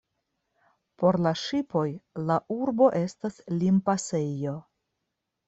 Por 1.03 1.17
la 1.25 1.33
ŝipoj 1.41 1.83
la 2.31 2.39
urbo 2.57 2.89
estas 3.01 3.39
limpasejo. 3.61 4.57